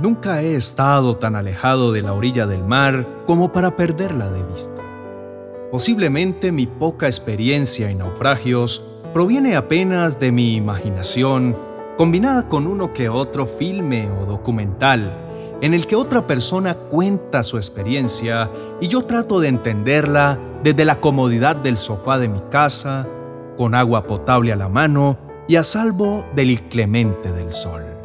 Nunca 0.00 0.40
he 0.40 0.56
estado 0.56 1.18
tan 1.18 1.36
alejado 1.36 1.92
de 1.92 2.00
la 2.00 2.14
orilla 2.14 2.46
del 2.46 2.64
mar 2.64 3.06
como 3.26 3.52
para 3.52 3.76
perderla 3.76 4.30
de 4.30 4.42
vista. 4.44 4.80
Posiblemente 5.70 6.52
mi 6.52 6.66
poca 6.66 7.06
experiencia 7.06 7.90
en 7.90 7.98
naufragios 7.98 8.82
proviene 9.12 9.56
apenas 9.56 10.18
de 10.18 10.32
mi 10.32 10.54
imaginación, 10.56 11.54
combinada 11.98 12.48
con 12.48 12.66
uno 12.66 12.94
que 12.94 13.10
otro 13.10 13.44
filme 13.44 14.08
o 14.10 14.24
documental, 14.24 15.12
en 15.60 15.74
el 15.74 15.86
que 15.86 15.96
otra 15.96 16.26
persona 16.26 16.74
cuenta 16.74 17.42
su 17.42 17.58
experiencia 17.58 18.50
y 18.80 18.88
yo 18.88 19.02
trato 19.02 19.38
de 19.38 19.48
entenderla 19.48 20.38
desde 20.64 20.86
la 20.86 20.98
comodidad 20.98 21.56
del 21.56 21.76
sofá 21.76 22.18
de 22.18 22.28
mi 22.28 22.40
casa, 22.50 23.06
con 23.58 23.74
agua 23.74 24.06
potable 24.06 24.50
a 24.50 24.56
la 24.56 24.70
mano 24.70 25.18
y 25.46 25.56
a 25.56 25.62
salvo 25.62 26.24
del 26.34 26.52
inclemente 26.52 27.30
del 27.32 27.52
sol. 27.52 27.99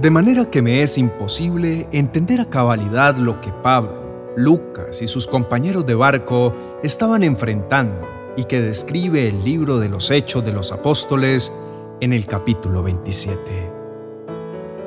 De 0.00 0.10
manera 0.10 0.50
que 0.50 0.60
me 0.60 0.82
es 0.82 0.98
imposible 0.98 1.88
entender 1.92 2.40
a 2.40 2.50
cabalidad 2.50 3.16
lo 3.16 3.40
que 3.40 3.52
Pablo, 3.62 4.34
Lucas 4.36 5.00
y 5.00 5.06
sus 5.06 5.26
compañeros 5.26 5.86
de 5.86 5.94
barco 5.94 6.52
estaban 6.82 7.22
enfrentando 7.22 8.00
y 8.36 8.44
que 8.44 8.60
describe 8.60 9.28
el 9.28 9.44
libro 9.44 9.78
de 9.78 9.88
los 9.88 10.10
Hechos 10.10 10.44
de 10.44 10.52
los 10.52 10.72
Apóstoles 10.72 11.52
en 12.00 12.12
el 12.12 12.26
capítulo 12.26 12.82
27. 12.82 13.70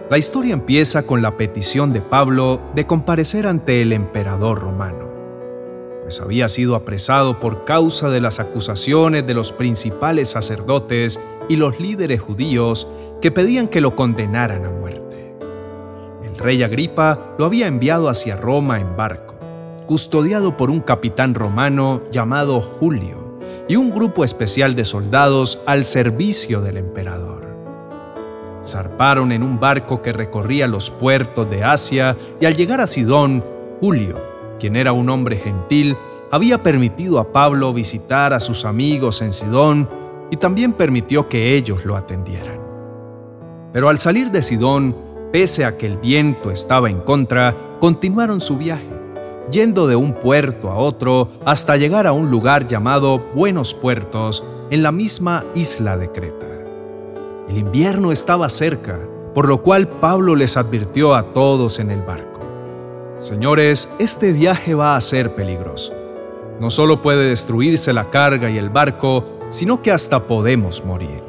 La 0.09 0.17
historia 0.17 0.53
empieza 0.53 1.03
con 1.03 1.21
la 1.21 1.37
petición 1.37 1.93
de 1.93 2.01
Pablo 2.01 2.59
de 2.75 2.85
comparecer 2.85 3.47
ante 3.47 3.81
el 3.81 3.93
emperador 3.93 4.59
romano, 4.59 5.07
pues 6.01 6.19
había 6.19 6.49
sido 6.49 6.75
apresado 6.75 7.39
por 7.39 7.63
causa 7.63 8.09
de 8.09 8.19
las 8.19 8.41
acusaciones 8.41 9.25
de 9.25 9.33
los 9.33 9.53
principales 9.53 10.29
sacerdotes 10.29 11.19
y 11.49 11.55
los 11.55 11.79
líderes 11.79 12.21
judíos 12.21 12.89
que 13.21 13.31
pedían 13.31 13.67
que 13.67 13.81
lo 13.81 13.95
condenaran 13.95 14.65
a 14.65 14.69
muerte. 14.69 15.35
El 16.23 16.37
rey 16.37 16.61
Agripa 16.63 17.35
lo 17.37 17.45
había 17.45 17.67
enviado 17.67 18.09
hacia 18.09 18.35
Roma 18.35 18.79
en 18.79 18.95
barco, 18.95 19.35
custodiado 19.87 20.55
por 20.55 20.69
un 20.69 20.81
capitán 20.81 21.33
romano 21.33 22.01
llamado 22.11 22.61
Julio 22.61 23.39
y 23.67 23.75
un 23.75 23.91
grupo 23.91 24.23
especial 24.23 24.75
de 24.75 24.85
soldados 24.85 25.61
al 25.65 25.85
servicio 25.85 26.61
del 26.61 26.77
emperador. 26.77 27.47
Zarparon 28.63 29.31
en 29.31 29.43
un 29.43 29.59
barco 29.59 30.01
que 30.01 30.13
recorría 30.13 30.67
los 30.67 30.89
puertos 30.91 31.49
de 31.49 31.63
Asia 31.63 32.17
y 32.39 32.45
al 32.45 32.55
llegar 32.55 32.81
a 32.81 32.87
Sidón, 32.87 33.43
Julio, 33.79 34.15
quien 34.59 34.75
era 34.75 34.91
un 34.91 35.09
hombre 35.09 35.37
gentil, 35.37 35.95
había 36.31 36.61
permitido 36.61 37.19
a 37.19 37.31
Pablo 37.31 37.73
visitar 37.73 38.33
a 38.33 38.39
sus 38.39 38.65
amigos 38.65 39.21
en 39.21 39.31
Sidón 39.31 39.87
y 40.29 40.37
también 40.37 40.73
permitió 40.73 41.29
que 41.29 41.55
ellos 41.55 41.85
lo 41.85 41.95
atendieran. 41.95 42.66
Pero 43.77 43.89
al 43.89 43.99
salir 43.99 44.31
de 44.31 44.41
Sidón, 44.41 44.95
pese 45.31 45.63
a 45.63 45.77
que 45.77 45.85
el 45.85 45.97
viento 45.97 46.49
estaba 46.49 46.89
en 46.89 46.99
contra, 46.99 47.55
continuaron 47.79 48.41
su 48.41 48.57
viaje, 48.57 48.89
yendo 49.51 49.85
de 49.85 49.95
un 49.95 50.13
puerto 50.15 50.71
a 50.71 50.77
otro 50.77 51.29
hasta 51.45 51.77
llegar 51.77 52.07
a 52.07 52.11
un 52.11 52.31
lugar 52.31 52.65
llamado 52.65 53.19
Buenos 53.35 53.75
Puertos 53.75 54.43
en 54.71 54.81
la 54.81 54.91
misma 54.91 55.45
isla 55.53 55.95
de 55.95 56.11
Creta. 56.11 56.47
El 57.47 57.59
invierno 57.59 58.11
estaba 58.11 58.49
cerca, 58.49 58.97
por 59.35 59.47
lo 59.47 59.61
cual 59.61 59.87
Pablo 59.87 60.35
les 60.35 60.57
advirtió 60.57 61.13
a 61.13 61.31
todos 61.31 61.77
en 61.77 61.91
el 61.91 62.01
barco. 62.01 62.41
Señores, 63.17 63.89
este 63.99 64.33
viaje 64.33 64.73
va 64.73 64.95
a 64.95 65.01
ser 65.01 65.35
peligroso. 65.35 65.93
No 66.59 66.71
solo 66.71 67.03
puede 67.03 67.29
destruirse 67.29 67.93
la 67.93 68.09
carga 68.09 68.49
y 68.49 68.57
el 68.57 68.71
barco, 68.71 69.23
sino 69.51 69.83
que 69.83 69.91
hasta 69.91 70.23
podemos 70.23 70.83
morir. 70.83 71.26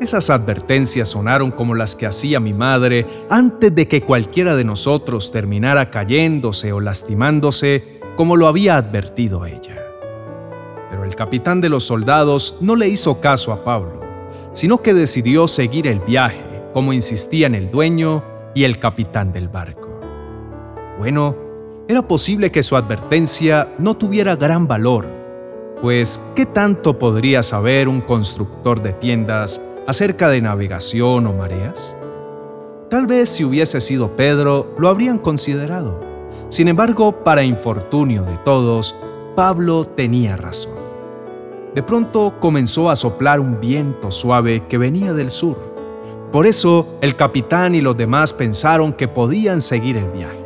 Esas 0.00 0.30
advertencias 0.30 1.08
sonaron 1.08 1.50
como 1.50 1.74
las 1.74 1.96
que 1.96 2.06
hacía 2.06 2.38
mi 2.38 2.52
madre 2.52 3.04
antes 3.28 3.74
de 3.74 3.88
que 3.88 4.02
cualquiera 4.02 4.54
de 4.54 4.62
nosotros 4.62 5.32
terminara 5.32 5.90
cayéndose 5.90 6.72
o 6.72 6.78
lastimándose 6.78 7.98
como 8.16 8.36
lo 8.36 8.46
había 8.46 8.76
advertido 8.76 9.44
ella. 9.44 9.76
Pero 10.88 11.02
el 11.02 11.16
capitán 11.16 11.60
de 11.60 11.68
los 11.68 11.84
soldados 11.84 12.58
no 12.60 12.76
le 12.76 12.88
hizo 12.88 13.20
caso 13.20 13.52
a 13.52 13.64
Pablo, 13.64 14.00
sino 14.52 14.82
que 14.82 14.94
decidió 14.94 15.48
seguir 15.48 15.88
el 15.88 15.98
viaje, 15.98 16.44
como 16.72 16.92
insistían 16.92 17.56
el 17.56 17.70
dueño 17.70 18.22
y 18.54 18.62
el 18.64 18.78
capitán 18.78 19.32
del 19.32 19.48
barco. 19.48 19.88
Bueno, 20.98 21.34
era 21.88 22.02
posible 22.06 22.52
que 22.52 22.62
su 22.62 22.76
advertencia 22.76 23.68
no 23.78 23.96
tuviera 23.96 24.36
gran 24.36 24.68
valor, 24.68 25.06
pues, 25.80 26.20
¿qué 26.34 26.46
tanto 26.46 26.98
podría 26.98 27.42
saber 27.42 27.88
un 27.88 28.00
constructor 28.00 28.82
de 28.82 28.92
tiendas 28.92 29.60
acerca 29.88 30.28
de 30.28 30.42
navegación 30.42 31.26
o 31.26 31.32
mareas? 31.32 31.96
Tal 32.90 33.06
vez 33.06 33.30
si 33.30 33.42
hubiese 33.42 33.80
sido 33.80 34.16
Pedro, 34.16 34.74
lo 34.78 34.88
habrían 34.90 35.16
considerado. 35.16 35.98
Sin 36.50 36.68
embargo, 36.68 37.24
para 37.24 37.42
infortunio 37.42 38.22
de 38.22 38.36
todos, 38.44 38.94
Pablo 39.34 39.86
tenía 39.86 40.36
razón. 40.36 40.74
De 41.74 41.82
pronto 41.82 42.34
comenzó 42.38 42.90
a 42.90 42.96
soplar 42.96 43.40
un 43.40 43.60
viento 43.60 44.10
suave 44.10 44.64
que 44.68 44.76
venía 44.76 45.14
del 45.14 45.30
sur. 45.30 45.56
Por 46.32 46.46
eso 46.46 46.98
el 47.00 47.16
capitán 47.16 47.74
y 47.74 47.80
los 47.80 47.96
demás 47.96 48.34
pensaron 48.34 48.92
que 48.92 49.08
podían 49.08 49.62
seguir 49.62 49.96
el 49.96 50.10
viaje. 50.10 50.44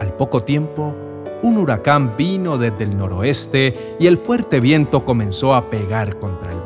Al 0.00 0.14
poco 0.14 0.44
tiempo, 0.44 0.94
un 1.42 1.58
huracán 1.58 2.16
vino 2.16 2.58
desde 2.58 2.84
el 2.84 2.96
noroeste 2.96 3.96
y 3.98 4.06
el 4.06 4.18
fuerte 4.18 4.60
viento 4.60 5.04
comenzó 5.04 5.52
a 5.52 5.68
pegar 5.68 6.20
contra 6.20 6.52
el. 6.52 6.61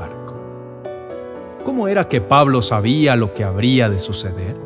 ¿Cómo 1.66 1.88
era 1.88 2.08
que 2.08 2.22
Pablo 2.22 2.62
sabía 2.62 3.16
lo 3.16 3.34
que 3.34 3.44
habría 3.44 3.90
de 3.90 3.98
suceder? 3.98 4.56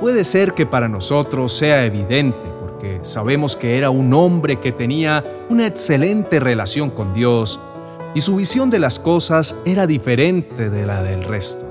Puede 0.00 0.24
ser 0.24 0.54
que 0.54 0.64
para 0.64 0.88
nosotros 0.88 1.52
sea 1.52 1.84
evidente 1.84 2.38
porque 2.60 3.00
sabemos 3.02 3.56
que 3.56 3.76
era 3.76 3.90
un 3.90 4.14
hombre 4.14 4.60
que 4.60 4.72
tenía 4.72 5.22
una 5.50 5.66
excelente 5.66 6.40
relación 6.40 6.88
con 6.88 7.12
Dios 7.12 7.60
y 8.14 8.22
su 8.22 8.36
visión 8.36 8.70
de 8.70 8.78
las 8.78 8.98
cosas 8.98 9.60
era 9.66 9.86
diferente 9.86 10.70
de 10.70 10.86
la 10.86 11.02
del 11.02 11.24
resto. 11.24 11.66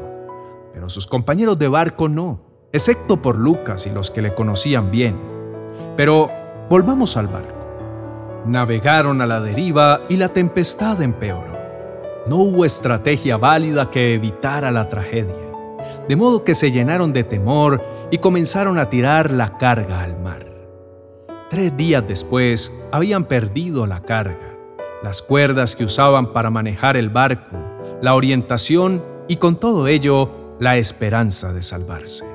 Pero 0.73 0.89
sus 0.89 1.07
compañeros 1.07 1.57
de 1.57 1.69
barco 1.69 2.09
no, 2.09 2.41
excepto 2.71 3.21
por 3.21 3.37
Lucas 3.37 3.87
y 3.87 3.89
los 3.89 4.11
que 4.11 4.21
le 4.21 4.35
conocían 4.35 4.91
bien. 4.91 5.15
Pero 5.95 6.29
Volvamos 6.67 7.15
al 7.15 7.27
barco. 7.27 8.43
Navegaron 8.47 9.21
a 9.21 9.27
la 9.27 9.39
deriva 9.39 10.01
y 10.09 10.17
la 10.17 10.29
tempestad 10.29 10.99
empeoró. 11.01 11.54
No 12.27 12.37
hubo 12.37 12.65
estrategia 12.65 13.37
válida 13.37 13.91
que 13.91 14.15
evitara 14.15 14.71
la 14.71 14.89
tragedia, 14.89 15.35
de 16.07 16.15
modo 16.15 16.43
que 16.43 16.55
se 16.55 16.71
llenaron 16.71 17.13
de 17.13 17.23
temor 17.23 17.83
y 18.09 18.17
comenzaron 18.17 18.79
a 18.79 18.89
tirar 18.89 19.31
la 19.31 19.57
carga 19.59 20.01
al 20.01 20.19
mar. 20.19 20.45
Tres 21.51 21.77
días 21.77 22.03
después 22.07 22.73
habían 22.91 23.25
perdido 23.25 23.85
la 23.85 24.01
carga, 24.01 24.57
las 25.03 25.21
cuerdas 25.21 25.75
que 25.75 25.83
usaban 25.83 26.33
para 26.33 26.49
manejar 26.49 26.97
el 26.97 27.09
barco, 27.09 27.57
la 28.01 28.15
orientación 28.15 29.03
y 29.27 29.35
con 29.35 29.59
todo 29.59 29.87
ello 29.87 30.57
la 30.59 30.77
esperanza 30.77 31.53
de 31.53 31.61
salvarse. 31.61 32.25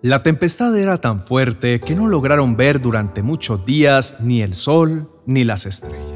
La 0.00 0.22
tempestad 0.22 0.76
era 0.78 1.00
tan 1.00 1.20
fuerte 1.20 1.80
que 1.80 1.96
no 1.96 2.06
lograron 2.06 2.56
ver 2.56 2.80
durante 2.80 3.24
muchos 3.24 3.66
días 3.66 4.16
ni 4.20 4.42
el 4.42 4.54
sol 4.54 5.10
ni 5.26 5.42
las 5.42 5.66
estrellas. 5.66 6.15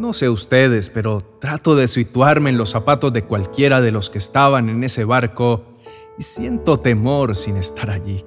No 0.00 0.14
sé 0.14 0.30
ustedes, 0.30 0.88
pero 0.88 1.20
trato 1.20 1.76
de 1.76 1.86
situarme 1.86 2.48
en 2.48 2.56
los 2.56 2.70
zapatos 2.70 3.12
de 3.12 3.24
cualquiera 3.24 3.82
de 3.82 3.90
los 3.90 4.08
que 4.08 4.16
estaban 4.16 4.70
en 4.70 4.82
ese 4.82 5.04
barco 5.04 5.76
y 6.18 6.22
siento 6.22 6.80
temor 6.80 7.36
sin 7.36 7.58
estar 7.58 7.90
allí. 7.90 8.24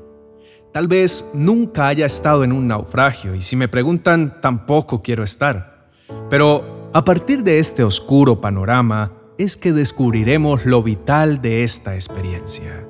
Tal 0.72 0.88
vez 0.88 1.32
nunca 1.34 1.88
haya 1.88 2.06
estado 2.06 2.44
en 2.44 2.52
un 2.52 2.68
naufragio 2.68 3.34
y 3.34 3.42
si 3.42 3.56
me 3.56 3.70
preguntan 3.70 4.40
tampoco 4.40 5.02
quiero 5.02 5.24
estar. 5.24 5.90
Pero 6.30 6.92
a 6.94 7.04
partir 7.04 7.44
de 7.44 7.58
este 7.58 7.84
oscuro 7.84 8.40
panorama 8.40 9.12
es 9.40 9.58
que 9.58 9.74
descubriremos 9.74 10.68
lo 10.68 10.84
vital 10.84 11.42
de 11.42 11.64
esta 11.64 11.96
experiencia. 11.96 12.88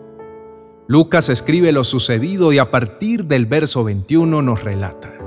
Lucas 0.88 1.30
escribe 1.30 1.72
lo 1.72 1.86
sucedido 1.86 2.52
y 2.52 2.58
a 2.58 2.69
partir 2.69 3.28
del 3.28 3.46
verso 3.46 3.86
21 3.86 4.42
nos 4.42 4.62
relata. 4.62 5.23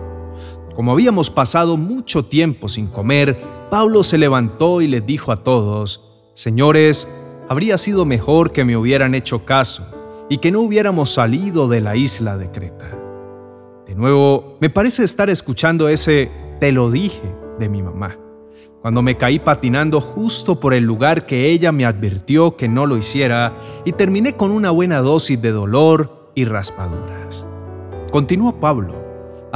Como 0.76 0.92
habíamos 0.92 1.30
pasado 1.30 1.78
mucho 1.78 2.26
tiempo 2.26 2.68
sin 2.68 2.86
comer, 2.88 3.40
Pablo 3.70 4.02
se 4.02 4.18
levantó 4.18 4.82
y 4.82 4.86
les 4.86 5.06
dijo 5.06 5.32
a 5.32 5.42
todos, 5.42 6.04
Señores, 6.34 7.08
habría 7.48 7.78
sido 7.78 8.04
mejor 8.04 8.52
que 8.52 8.64
me 8.64 8.76
hubieran 8.76 9.14
hecho 9.14 9.46
caso 9.46 9.86
y 10.28 10.36
que 10.36 10.52
no 10.52 10.60
hubiéramos 10.60 11.14
salido 11.14 11.66
de 11.66 11.80
la 11.80 11.96
isla 11.96 12.36
de 12.36 12.50
Creta. 12.50 12.90
De 13.86 13.94
nuevo, 13.94 14.58
me 14.60 14.68
parece 14.68 15.02
estar 15.02 15.30
escuchando 15.30 15.88
ese 15.88 16.30
te 16.60 16.70
lo 16.72 16.90
dije 16.90 17.34
de 17.58 17.70
mi 17.70 17.82
mamá 17.82 18.18
cuando 18.86 19.02
me 19.02 19.16
caí 19.16 19.40
patinando 19.40 20.00
justo 20.00 20.60
por 20.60 20.72
el 20.72 20.84
lugar 20.84 21.26
que 21.26 21.50
ella 21.50 21.72
me 21.72 21.84
advirtió 21.84 22.56
que 22.56 22.68
no 22.68 22.86
lo 22.86 22.96
hiciera 22.96 23.52
y 23.84 23.90
terminé 23.90 24.36
con 24.36 24.52
una 24.52 24.70
buena 24.70 25.00
dosis 25.00 25.42
de 25.42 25.50
dolor 25.50 26.30
y 26.36 26.44
raspaduras. 26.44 27.44
Continuó 28.12 28.60
Pablo, 28.60 29.05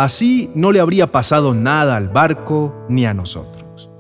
así 0.05 0.51
no 0.55 0.73
le 0.73 0.81
habría 0.81 1.13
pasado 1.13 1.55
nada 1.55 1.97
al 1.97 2.09
barco 2.09 2.87
ni 2.89 3.05
a 3.07 3.15
nosotros. 3.15 3.91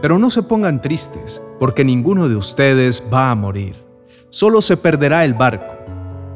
Pero 0.00 0.18
no 0.18 0.30
se 0.30 0.42
pongan 0.42 0.80
tristes, 0.80 1.42
porque 1.58 1.84
ninguno 1.84 2.28
de 2.28 2.36
ustedes 2.36 3.02
va 3.12 3.30
a 3.30 3.34
morir, 3.34 3.76
solo 4.30 4.62
se 4.62 4.76
perderá 4.76 5.24
el 5.24 5.34
barco. 5.34 5.76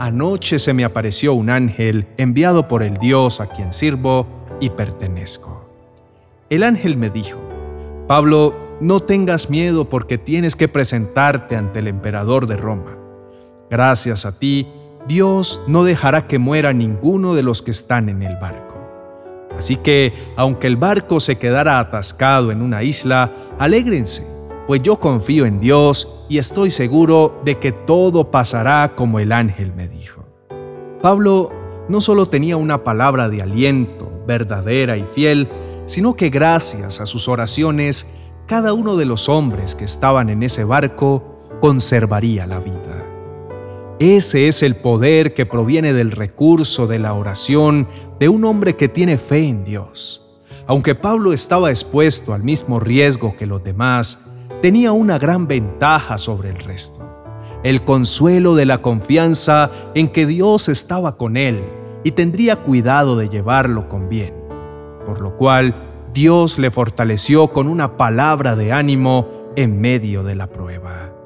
anoche 0.01 0.59
se 0.59 0.73
me 0.75 0.85
apareció 0.85 1.35
un 1.35 1.49
ángel 1.49 2.09
enviado 2.17 2.67
por 2.67 2.83
el 2.83 2.95
Dios 2.95 3.41
a 3.41 3.47
quien 3.47 3.73
sirvo 3.73 4.27
y 4.61 4.71
pertenezco. 4.71 5.71
El 6.51 6.65
ángel 6.65 6.97
me 6.97 7.11
dijo, 7.11 7.39
Pablo, 8.09 8.55
no 8.81 8.99
tengas 8.99 9.49
miedo 9.49 9.89
porque 9.89 10.19
tienes 10.19 10.57
que 10.57 10.67
presentarte 10.67 11.57
ante 11.57 11.79
el 11.79 11.87
emperador 11.87 12.49
de 12.49 12.57
Roma. 12.57 12.97
Gracias 13.71 14.27
a 14.27 14.37
ti, 14.39 14.67
Dios 15.07 15.63
no 15.69 15.85
dejará 15.85 16.27
que 16.27 16.39
muera 16.39 16.73
ninguno 16.73 17.35
de 17.35 17.45
los 17.45 17.63
que 17.63 17.71
están 17.71 18.09
en 18.09 18.23
el 18.23 18.37
barco. 18.37 18.74
Así 19.59 19.77
que, 19.77 20.13
aunque 20.37 20.67
el 20.67 20.77
barco 20.77 21.21
se 21.21 21.37
quedara 21.37 21.79
atascado 21.79 22.51
en 22.51 22.63
una 22.63 22.83
isla, 22.83 23.31
alégrense, 23.59 24.27
pues 24.67 24.83
yo 24.83 24.99
confío 24.99 25.47
en 25.47 25.61
Dios 25.61 26.25
y 26.29 26.39
estoy 26.39 26.71
seguro 26.71 27.41
de 27.45 27.59
que 27.59 27.73
todo 27.73 28.31
pasará 28.31 28.93
como 28.97 29.21
el 29.21 29.33
ángel 29.33 29.73
me 29.75 29.89
dijo. 29.89 30.25
Pablo 31.03 31.51
no 31.89 32.01
solo 32.01 32.27
tenía 32.27 32.57
una 32.57 32.83
palabra 32.83 33.29
de 33.29 33.43
aliento, 33.43 34.11
verdadera 34.27 34.97
y 34.97 35.03
fiel, 35.03 35.49
sino 35.87 36.15
que 36.15 36.31
gracias 36.31 37.01
a 37.01 37.07
sus 37.07 37.29
oraciones, 37.29 38.07
cada 38.47 38.73
uno 38.73 38.97
de 38.97 39.05
los 39.05 39.29
hombres 39.29 39.75
que 39.75 39.85
estaban 39.85 40.31
en 40.31 40.43
ese 40.43 40.65
barco 40.65 41.41
conservaría 41.61 42.47
la 42.47 42.59
vida. 42.59 43.14
Ese 44.01 44.49
es 44.49 44.65
el 44.65 44.75
poder 44.75 45.35
que 45.35 45.47
proviene 45.47 45.93
del 45.93 46.11
recurso 46.11 46.89
de 46.89 46.99
la 46.99 47.15
oración 47.15 47.87
de 48.19 48.29
un 48.29 48.45
hombre 48.45 48.75
que 48.75 48.89
tiene 48.89 49.19
fe 49.19 49.45
en 49.45 49.63
Dios. 49.63 50.21
Aunque 50.67 50.97
Pablo 50.97 51.33
estaba 51.33 51.71
expuesto 51.71 52.35
al 52.35 52.43
mismo 52.43 52.81
riesgo 52.81 53.37
que 53.37 53.47
los 53.47 53.63
demás, 53.63 54.19
tenía 54.61 54.91
una 54.91 55.19
gran 55.19 55.47
ventaja 55.47 56.19
sobre 56.19 56.51
el 56.51 56.57
resto. 56.57 57.09
El 57.63 57.85
consuelo 57.85 58.57
de 58.57 58.67
la 58.67 58.83
confianza 58.83 59.71
en 59.95 60.09
que 60.09 60.27
Dios 60.27 60.69
estaba 60.69 61.17
con 61.17 61.37
él 61.37 61.63
y 62.03 62.13
tendría 62.13 62.57
cuidado 62.57 63.17
de 63.17 63.29
llevarlo 63.29 63.89
con 63.89 64.09
bien. 64.09 64.35
Por 65.07 65.21
lo 65.21 65.37
cual, 65.37 65.75
Dios 66.13 66.59
le 66.59 66.73
fortaleció 66.73 67.49
con 67.49 67.69
una 67.69 67.97
palabra 67.97 68.57
de 68.57 68.73
ánimo 68.73 69.53
en 69.55 69.81
medio 69.81 70.25
de 70.25 70.35
la 70.35 70.49
prueba. 70.49 71.24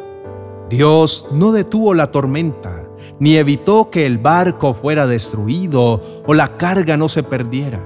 Dios 0.68 1.28
no 1.32 1.52
detuvo 1.52 1.94
la 1.94 2.10
tormenta, 2.10 2.84
ni 3.18 3.36
evitó 3.36 3.90
que 3.90 4.04
el 4.04 4.18
barco 4.18 4.74
fuera 4.74 5.06
destruido 5.06 6.22
o 6.26 6.34
la 6.34 6.58
carga 6.58 6.96
no 6.96 7.08
se 7.08 7.22
perdiera, 7.22 7.80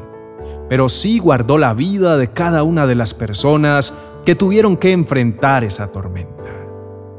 pero 0.68 0.88
sí 0.88 1.20
guardó 1.20 1.58
la 1.58 1.74
vida 1.74 2.16
de 2.16 2.30
cada 2.32 2.64
una 2.64 2.86
de 2.86 2.96
las 2.96 3.14
personas 3.14 3.94
que 4.24 4.34
tuvieron 4.34 4.76
que 4.76 4.92
enfrentar 4.92 5.62
esa 5.62 5.88
tormenta. 5.88 6.50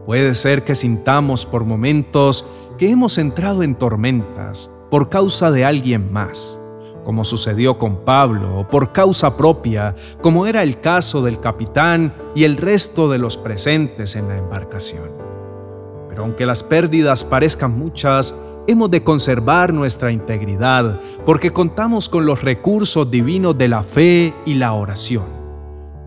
Puede 0.05 0.35
ser 0.35 0.65
que 0.65 0.75
sintamos 0.75 1.45
por 1.45 1.63
momentos 1.63 2.45
que 2.77 2.89
hemos 2.89 3.17
entrado 3.17 3.63
en 3.63 3.75
tormentas 3.75 4.69
por 4.91 5.07
causa 5.07 5.49
de 5.49 5.63
alguien 5.63 6.11
más, 6.11 6.59
como 7.05 7.23
sucedió 7.23 7.77
con 7.77 8.03
Pablo, 8.03 8.59
o 8.59 8.67
por 8.67 8.91
causa 8.91 9.37
propia, 9.37 9.95
como 10.21 10.45
era 10.45 10.61
el 10.61 10.81
caso 10.81 11.21
del 11.21 11.39
capitán 11.39 12.13
y 12.35 12.43
el 12.43 12.57
resto 12.57 13.09
de 13.09 13.17
los 13.17 13.37
presentes 13.37 14.17
en 14.17 14.27
la 14.27 14.37
embarcación. 14.37 15.32
Pero 16.09 16.23
aunque 16.23 16.45
las 16.45 16.63
pérdidas 16.63 17.23
parezcan 17.23 17.77
muchas, 17.77 18.35
hemos 18.67 18.89
de 18.91 19.03
conservar 19.03 19.73
nuestra 19.73 20.11
integridad 20.11 20.99
porque 21.25 21.51
contamos 21.51 22.09
con 22.09 22.25
los 22.25 22.41
recursos 22.41 23.09
divinos 23.09 23.57
de 23.57 23.67
la 23.67 23.83
fe 23.83 24.33
y 24.45 24.55
la 24.55 24.73
oración, 24.73 25.25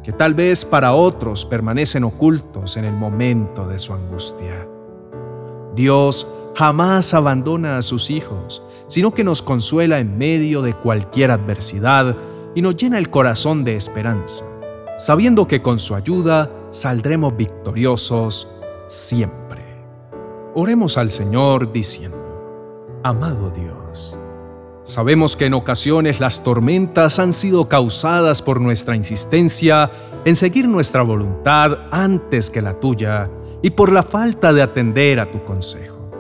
que 0.03 0.13
tal 0.13 0.35
vez 0.35 0.65
para 0.65 0.95
otros 0.95 1.45
permanecen 1.45 2.05
ocultos 2.05 2.77
en 2.77 2.85
el 2.85 2.95
momento 2.95 3.67
de 3.67 3.79
su 3.79 3.93
angustia. 3.93 4.67
Dios 5.75 6.27
jamás 6.55 7.13
abandona 7.13 7.77
a 7.77 7.83
sus 7.83 8.11
hijos, 8.11 8.63
sino 8.89 9.13
que 9.13 9.25
nos 9.25 9.43
consuela 9.43 9.99
en 9.99 10.17
medio 10.17 10.63
de 10.63 10.73
cualquier 10.73 11.31
adversidad 11.31 12.17
y 12.55 12.63
nos 12.63 12.77
llena 12.77 12.99
el 12.99 13.11
corazón 13.11 13.65
de 13.65 13.77
esperanza, 13.77 14.45
sabiendo 14.97 15.47
que 15.47 15.61
con 15.61 15.79
su 15.79 15.95
ayuda 15.95 16.51
saldremos 16.71 17.37
victoriosos 17.37 18.49
siempre. 18.87 19.46
Oremos 20.59 20.97
al 20.97 21.11
Señor 21.11 21.71
diciendo, 21.71 22.17
Amado 23.03 23.51
Dios, 23.51 24.17
sabemos 24.85 25.37
que 25.37 25.45
en 25.45 25.53
ocasiones 25.53 26.19
las 26.19 26.43
tormentas 26.43 27.19
han 27.19 27.35
sido 27.35 27.69
causadas 27.69 28.41
por 28.41 28.63
nuestra 28.63 28.97
insistencia 28.97 29.91
en 30.25 30.35
seguir 30.35 30.67
nuestra 30.67 31.03
voluntad 31.03 31.77
antes 31.91 32.49
que 32.49 32.63
la 32.63 32.81
tuya 32.81 33.29
y 33.61 33.69
por 33.69 33.93
la 33.93 34.03
falta 34.03 34.55
de 34.55 34.63
atender 34.63 35.21
a 35.21 35.31
tu 35.31 35.45
consejo. 35.45 36.11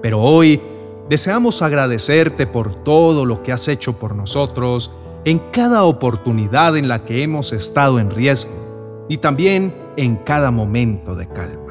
Pero 0.00 0.20
hoy 0.20 0.62
deseamos 1.10 1.60
agradecerte 1.60 2.46
por 2.46 2.76
todo 2.84 3.26
lo 3.26 3.42
que 3.42 3.50
has 3.50 3.66
hecho 3.66 3.98
por 3.98 4.14
nosotros 4.14 4.94
en 5.24 5.40
cada 5.50 5.82
oportunidad 5.82 6.76
en 6.76 6.86
la 6.86 7.04
que 7.04 7.24
hemos 7.24 7.52
estado 7.52 7.98
en 7.98 8.12
riesgo 8.12 9.06
y 9.08 9.16
también 9.16 9.74
en 9.96 10.14
cada 10.14 10.52
momento 10.52 11.16
de 11.16 11.26
calma. 11.26 11.63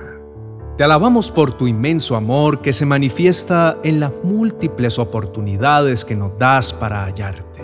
Te 0.77 0.83
alabamos 0.83 1.29
por 1.29 1.53
tu 1.53 1.67
inmenso 1.67 2.15
amor 2.15 2.61
que 2.61 2.73
se 2.73 2.83
manifiesta 2.83 3.77
en 3.83 3.99
las 3.99 4.11
múltiples 4.23 4.97
oportunidades 4.97 6.03
que 6.03 6.15
nos 6.15 6.35
das 6.39 6.73
para 6.73 7.03
hallarte. 7.03 7.63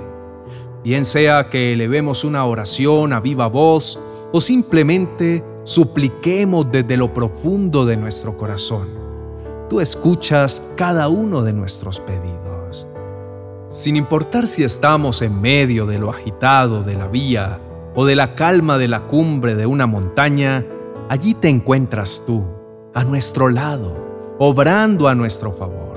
Bien 0.83 1.05
sea 1.05 1.49
que 1.49 1.73
elevemos 1.73 2.23
una 2.23 2.45
oración 2.45 3.11
a 3.13 3.19
viva 3.19 3.47
voz 3.47 3.99
o 4.31 4.39
simplemente 4.39 5.43
supliquemos 5.63 6.71
desde 6.71 6.97
lo 6.97 7.11
profundo 7.11 7.83
de 7.87 7.97
nuestro 7.97 8.37
corazón. 8.37 8.89
Tú 9.71 9.81
escuchas 9.81 10.61
cada 10.75 11.09
uno 11.09 11.41
de 11.41 11.53
nuestros 11.53 11.99
pedidos. 11.99 12.85
Sin 13.69 13.95
importar 13.95 14.45
si 14.45 14.63
estamos 14.63 15.23
en 15.23 15.41
medio 15.41 15.87
de 15.87 15.97
lo 15.97 16.11
agitado 16.11 16.83
de 16.83 16.93
la 16.93 17.07
vía 17.07 17.59
o 17.95 18.05
de 18.05 18.15
la 18.15 18.35
calma 18.35 18.77
de 18.77 18.87
la 18.87 19.07
cumbre 19.07 19.55
de 19.55 19.65
una 19.65 19.87
montaña, 19.87 20.63
allí 21.09 21.33
te 21.33 21.49
encuentras 21.49 22.21
tú 22.27 22.58
a 22.93 23.03
nuestro 23.03 23.49
lado, 23.49 24.35
obrando 24.39 25.07
a 25.07 25.15
nuestro 25.15 25.51
favor, 25.51 25.93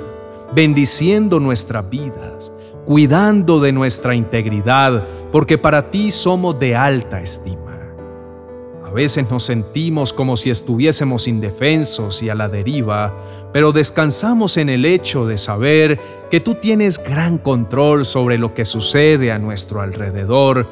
bendiciendo 0.55 1.41
nuestras 1.41 1.89
vidas, 1.89 2.53
cuidando 2.85 3.61
de 3.61 3.73
nuestra 3.73 4.15
integridad, 4.15 5.03
porque 5.31 5.59
para 5.59 5.91
ti 5.91 6.11
somos 6.11 6.59
de 6.59 6.77
alta 6.77 7.21
estima. 7.23 7.73
A 8.85 8.91
veces 8.91 9.31
nos 9.31 9.45
sentimos 9.45 10.13
como 10.13 10.37
si 10.37 10.51
estuviésemos 10.51 11.27
indefensos 11.27 12.23
y 12.23 12.29
a 12.29 12.35
la 12.35 12.49
deriva, 12.49 13.15
pero 13.53 13.73
descansamos 13.73 14.59
en 14.59 14.69
el 14.69 14.85
hecho 14.85 15.27
de 15.27 15.39
saber 15.39 15.99
que 16.31 16.41
tú 16.41 16.57
tienes 16.57 17.03
gran 17.03 17.39
control 17.39 18.05
sobre 18.05 18.37
lo 18.37 18.53
que 18.53 18.67
sucede 18.67 19.33
a 19.33 19.39
nuestro 19.39 19.81
alrededor 19.81 20.67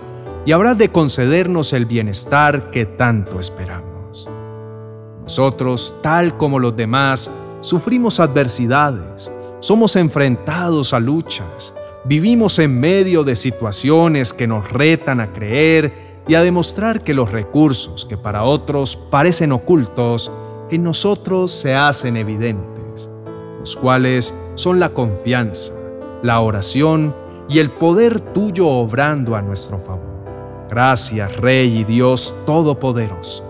y 0.44 0.52
habrás 0.52 0.76
de 0.76 0.90
concedernos 0.90 1.72
el 1.72 1.86
bienestar 1.86 2.70
que 2.70 2.84
tanto 2.84 3.40
esperamos. 3.40 3.89
Nosotros, 5.30 5.94
tal 6.02 6.36
como 6.36 6.58
los 6.58 6.76
demás, 6.76 7.30
sufrimos 7.60 8.18
adversidades, 8.18 9.30
somos 9.60 9.94
enfrentados 9.94 10.92
a 10.92 10.98
luchas, 10.98 11.72
vivimos 12.04 12.58
en 12.58 12.80
medio 12.80 13.22
de 13.22 13.36
situaciones 13.36 14.32
que 14.32 14.48
nos 14.48 14.68
retan 14.72 15.20
a 15.20 15.32
creer 15.32 16.22
y 16.26 16.34
a 16.34 16.42
demostrar 16.42 17.04
que 17.04 17.14
los 17.14 17.30
recursos 17.30 18.04
que 18.04 18.16
para 18.16 18.42
otros 18.42 18.96
parecen 18.96 19.52
ocultos, 19.52 20.32
en 20.68 20.82
nosotros 20.82 21.52
se 21.52 21.76
hacen 21.76 22.16
evidentes, 22.16 23.08
los 23.60 23.76
cuales 23.76 24.34
son 24.56 24.80
la 24.80 24.88
confianza, 24.88 25.72
la 26.24 26.40
oración 26.40 27.14
y 27.48 27.60
el 27.60 27.70
poder 27.70 28.18
tuyo 28.18 28.66
obrando 28.66 29.36
a 29.36 29.42
nuestro 29.42 29.78
favor. 29.78 30.24
Gracias, 30.68 31.36
Rey 31.36 31.78
y 31.78 31.84
Dios 31.84 32.34
Todopoderoso 32.46 33.49